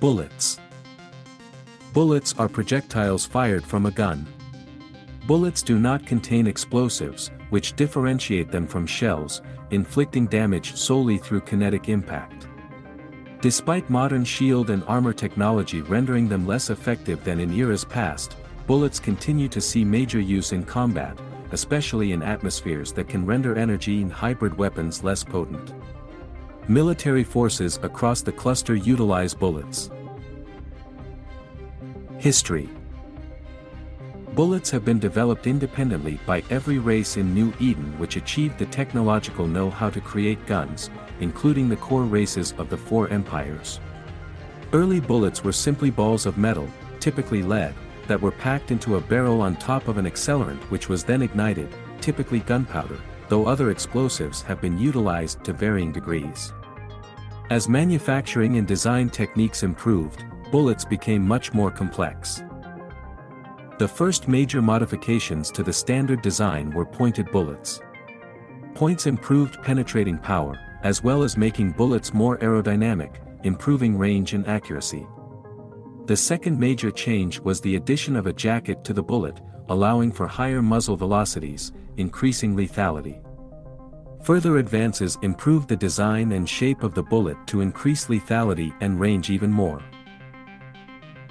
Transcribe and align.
Bullets. 0.00 0.60
Bullets 1.92 2.32
are 2.38 2.48
projectiles 2.48 3.26
fired 3.26 3.64
from 3.64 3.86
a 3.86 3.90
gun. 3.90 4.28
Bullets 5.26 5.60
do 5.60 5.80
not 5.80 6.06
contain 6.06 6.46
explosives, 6.46 7.32
which 7.50 7.74
differentiate 7.74 8.52
them 8.52 8.64
from 8.68 8.86
shells, 8.86 9.42
inflicting 9.72 10.28
damage 10.28 10.76
solely 10.76 11.18
through 11.18 11.40
kinetic 11.40 11.88
impact. 11.88 12.46
Despite 13.40 13.90
modern 13.90 14.24
shield 14.24 14.70
and 14.70 14.84
armor 14.86 15.12
technology 15.12 15.80
rendering 15.80 16.28
them 16.28 16.46
less 16.46 16.70
effective 16.70 17.24
than 17.24 17.40
in 17.40 17.52
eras 17.52 17.84
past, 17.84 18.36
bullets 18.68 19.00
continue 19.00 19.48
to 19.48 19.60
see 19.60 19.84
major 19.84 20.20
use 20.20 20.52
in 20.52 20.62
combat, 20.64 21.18
especially 21.50 22.12
in 22.12 22.22
atmospheres 22.22 22.92
that 22.92 23.08
can 23.08 23.26
render 23.26 23.56
energy 23.56 24.00
and 24.02 24.12
hybrid 24.12 24.56
weapons 24.56 25.02
less 25.02 25.24
potent. 25.24 25.74
Military 26.70 27.24
forces 27.24 27.80
across 27.82 28.20
the 28.20 28.30
cluster 28.30 28.74
utilize 28.74 29.32
bullets. 29.32 29.90
History 32.18 32.68
Bullets 34.34 34.70
have 34.70 34.84
been 34.84 34.98
developed 34.98 35.46
independently 35.46 36.20
by 36.26 36.42
every 36.50 36.78
race 36.78 37.16
in 37.16 37.32
New 37.32 37.54
Eden 37.58 37.98
which 37.98 38.16
achieved 38.16 38.58
the 38.58 38.66
technological 38.66 39.46
know-how 39.46 39.88
to 39.88 40.00
create 40.02 40.44
guns, 40.44 40.90
including 41.20 41.70
the 41.70 41.76
core 41.76 42.04
races 42.04 42.52
of 42.58 42.68
the 42.68 42.76
four 42.76 43.08
empires. 43.08 43.80
Early 44.74 45.00
bullets 45.00 45.42
were 45.42 45.52
simply 45.52 45.88
balls 45.88 46.26
of 46.26 46.36
metal, 46.36 46.68
typically 47.00 47.42
lead, 47.42 47.74
that 48.08 48.20
were 48.20 48.30
packed 48.30 48.72
into 48.72 48.96
a 48.96 49.00
barrel 49.00 49.40
on 49.40 49.56
top 49.56 49.88
of 49.88 49.96
an 49.96 50.04
accelerant 50.04 50.60
which 50.64 50.90
was 50.90 51.02
then 51.02 51.22
ignited, 51.22 51.74
typically 52.02 52.40
gunpowder, 52.40 53.00
though 53.30 53.46
other 53.46 53.70
explosives 53.70 54.42
have 54.42 54.60
been 54.60 54.78
utilized 54.78 55.42
to 55.44 55.54
varying 55.54 55.92
degrees. 55.92 56.52
As 57.50 57.66
manufacturing 57.66 58.58
and 58.58 58.66
design 58.66 59.08
techniques 59.08 59.62
improved, 59.62 60.26
bullets 60.52 60.84
became 60.84 61.26
much 61.26 61.54
more 61.54 61.70
complex. 61.70 62.42
The 63.78 63.88
first 63.88 64.28
major 64.28 64.60
modifications 64.60 65.50
to 65.52 65.62
the 65.62 65.72
standard 65.72 66.20
design 66.20 66.70
were 66.74 66.84
pointed 66.84 67.30
bullets. 67.30 67.80
Points 68.74 69.06
improved 69.06 69.62
penetrating 69.62 70.18
power, 70.18 70.58
as 70.82 71.02
well 71.02 71.22
as 71.22 71.38
making 71.38 71.72
bullets 71.72 72.12
more 72.12 72.36
aerodynamic, 72.38 73.14
improving 73.44 73.96
range 73.96 74.34
and 74.34 74.46
accuracy. 74.46 75.06
The 76.04 76.16
second 76.16 76.60
major 76.60 76.90
change 76.90 77.40
was 77.40 77.62
the 77.62 77.76
addition 77.76 78.14
of 78.14 78.26
a 78.26 78.32
jacket 78.32 78.84
to 78.84 78.92
the 78.92 79.02
bullet, 79.02 79.40
allowing 79.70 80.12
for 80.12 80.26
higher 80.26 80.60
muzzle 80.60 80.96
velocities, 80.98 81.72
increasing 81.96 82.54
lethality. 82.54 83.22
Further 84.28 84.58
advances 84.58 85.16
improved 85.22 85.68
the 85.68 85.76
design 85.76 86.32
and 86.32 86.46
shape 86.46 86.82
of 86.82 86.92
the 86.92 87.02
bullet 87.02 87.38
to 87.46 87.62
increase 87.62 88.08
lethality 88.08 88.74
and 88.82 89.00
range 89.00 89.30
even 89.30 89.50
more. 89.50 89.82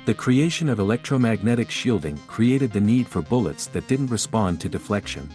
The 0.07 0.15
creation 0.15 0.67
of 0.67 0.79
electromagnetic 0.79 1.69
shielding 1.69 2.17
created 2.25 2.71
the 2.71 2.81
need 2.81 3.07
for 3.07 3.21
bullets 3.21 3.67
that 3.67 3.87
didn't 3.87 4.07
respond 4.07 4.59
to 4.61 4.67
deflection. 4.67 5.29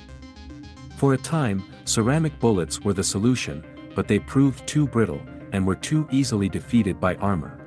For 0.97 1.15
a 1.15 1.17
time, 1.17 1.63
ceramic 1.85 2.37
bullets 2.41 2.81
were 2.81 2.95
the 2.95 3.05
solution, 3.05 3.65
but 3.95 4.09
they 4.09 4.19
proved 4.19 4.67
too 4.67 4.89
brittle, 4.89 5.23
and 5.53 5.65
were 5.65 5.77
too 5.77 6.09
easily 6.11 6.49
defeated 6.49 6.99
by 6.99 7.15
armor. 7.19 7.61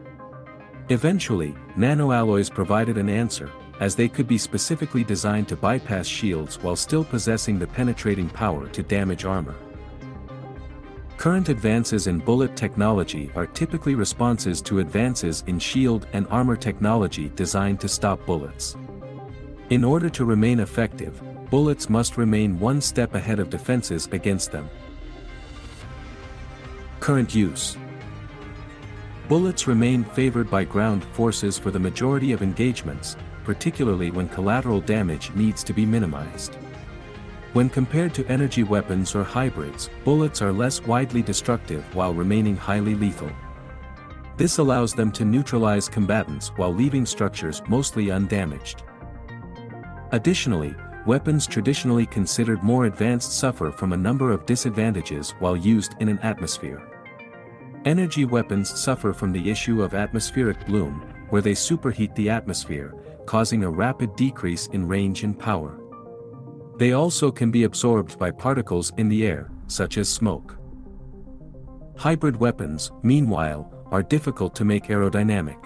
Eventually, 0.90 1.56
nanoalloys 1.78 2.54
provided 2.54 2.98
an 2.98 3.08
answer, 3.08 3.50
as 3.80 3.96
they 3.96 4.10
could 4.10 4.28
be 4.28 4.38
specifically 4.38 5.06
designed 5.06 5.48
to 5.48 5.56
bypass 5.56 6.06
shields 6.06 6.62
while 6.62 6.76
still 6.76 7.06
possessing 7.06 7.58
the 7.58 7.68
penetrating 7.68 8.28
power 8.28 8.68
to 8.68 8.84
damage 8.84 9.24
armor. 9.24 9.56
Current 11.18 11.50
advances 11.50 12.08
in 12.08 12.20
bullet 12.20 12.56
technology 12.56 13.32
are 13.36 13.48
typically 13.48 13.96
responses 13.96 14.62
to 14.64 14.80
advances 14.80 15.44
in 15.48 15.58
shield 15.58 16.08
and 16.14 16.28
armor 16.30 16.56
technology 16.56 17.32
designed 17.36 17.80
to 17.80 17.88
stop 17.88 18.24
bullets. 18.26 18.76
In 19.70 19.84
order 19.84 20.10
to 20.10 20.26
remain 20.26 20.60
effective, 20.60 21.22
bullets 21.50 21.90
must 21.90 22.18
remain 22.18 22.60
one 22.60 22.82
step 22.82 23.16
ahead 23.16 23.40
of 23.40 23.50
defenses 23.50 24.08
against 24.12 24.52
them. 24.52 24.70
Current 27.00 27.34
use 27.34 27.78
Bullets 29.28 29.68
remain 29.68 30.04
favored 30.04 30.52
by 30.52 30.66
ground 30.66 31.04
forces 31.04 31.58
for 31.58 31.72
the 31.72 31.80
majority 31.80 32.32
of 32.32 32.44
engagements, 32.44 33.16
particularly 33.44 34.12
when 34.12 34.30
collateral 34.30 34.82
damage 34.82 35.32
needs 35.34 35.64
to 35.64 35.74
be 35.74 35.86
minimized. 35.86 36.58
When 37.56 37.70
compared 37.70 38.14
to 38.16 38.28
energy 38.28 38.64
weapons 38.64 39.16
or 39.16 39.24
hybrids, 39.24 39.90
bullets 40.04 40.42
are 40.42 40.52
less 40.52 40.82
widely 40.82 41.22
destructive 41.22 41.86
while 41.96 42.14
remaining 42.14 42.58
highly 42.58 42.96
lethal. 42.96 43.32
This 44.36 44.58
allows 44.58 44.92
them 44.92 45.10
to 45.14 45.24
neutralize 45.24 45.88
combatants 45.88 46.50
while 46.58 46.74
leaving 46.74 47.06
structures 47.06 47.62
mostly 47.70 48.12
undamaged. 48.12 48.84
Additionally, 50.12 50.76
weapons 51.06 51.48
traditionally 51.48 52.06
considered 52.06 52.62
more 52.62 52.88
advanced 52.88 53.32
suffer 53.32 53.72
from 53.72 53.94
a 53.94 54.04
number 54.06 54.32
of 54.32 54.46
disadvantages 54.46 55.34
while 55.40 55.56
used 55.56 55.96
in 56.02 56.10
an 56.10 56.20
atmosphere. 56.24 56.86
Energy 57.86 58.26
weapons 58.26 58.70
suffer 58.78 59.14
from 59.14 59.32
the 59.32 59.50
issue 59.50 59.82
of 59.82 59.94
atmospheric 59.94 60.66
bloom, 60.66 61.10
where 61.30 61.42
they 61.42 61.54
superheat 61.54 62.14
the 62.16 62.30
atmosphere, 62.30 62.94
causing 63.26 63.64
a 63.64 63.70
rapid 63.70 64.14
decrease 64.18 64.68
in 64.74 64.86
range 64.86 65.24
and 65.24 65.40
power. 65.40 65.80
They 66.78 66.92
also 66.92 67.32
can 67.32 67.52
be 67.52 67.64
absorbed 67.64 68.20
by 68.20 68.32
particles 68.32 68.92
in 68.98 69.08
the 69.08 69.26
air, 69.26 69.50
such 69.68 69.98
as 69.98 70.10
smoke. 70.10 70.58
Hybrid 71.98 72.36
weapons, 72.36 72.92
meanwhile, 73.04 73.72
are 73.92 74.04
difficult 74.04 74.54
to 74.56 74.66
make 74.66 74.88
aerodynamic. 74.88 75.58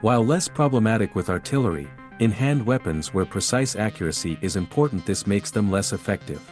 While 0.00 0.26
less 0.26 0.48
problematic 0.48 1.14
with 1.14 1.30
artillery, 1.30 1.88
in 2.18 2.30
hand 2.30 2.66
weapons 2.66 3.14
where 3.14 3.24
precise 3.24 3.76
accuracy 3.76 4.36
is 4.42 4.56
important 4.56 5.06
this 5.06 5.26
makes 5.26 5.50
them 5.50 5.70
less 5.70 5.92
effective. 5.92 6.42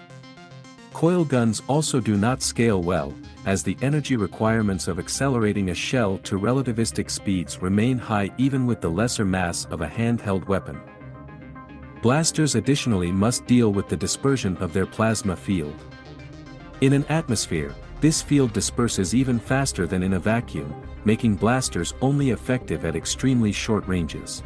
Coil 0.92 1.24
guns 1.24 1.62
also 1.66 2.00
do 2.00 2.16
not 2.16 2.42
scale 2.42 2.82
well, 2.82 3.12
as 3.44 3.62
the 3.62 3.76
energy 3.82 4.16
requirements 4.16 4.88
of 4.88 4.98
accelerating 4.98 5.70
a 5.70 5.74
shell 5.74 6.18
to 6.18 6.38
relativistic 6.38 7.10
speeds 7.10 7.60
remain 7.60 7.98
high 7.98 8.30
even 8.38 8.66
with 8.66 8.80
the 8.80 8.90
lesser 8.90 9.24
mass 9.24 9.64
of 9.66 9.80
a 9.80 9.86
handheld 9.86 10.46
weapon. 10.46 10.80
Blasters 12.00 12.54
additionally 12.54 13.10
must 13.10 13.44
deal 13.46 13.72
with 13.72 13.88
the 13.88 13.96
dispersion 13.96 14.56
of 14.58 14.72
their 14.72 14.86
plasma 14.86 15.34
field. 15.34 15.74
In 16.80 16.92
an 16.92 17.04
atmosphere, 17.06 17.74
this 18.00 18.22
field 18.22 18.52
disperses 18.52 19.16
even 19.16 19.40
faster 19.40 19.84
than 19.84 20.04
in 20.04 20.12
a 20.12 20.18
vacuum, 20.20 20.72
making 21.04 21.34
blasters 21.34 21.94
only 22.00 22.30
effective 22.30 22.84
at 22.84 22.94
extremely 22.94 23.50
short 23.50 23.84
ranges. 23.88 24.44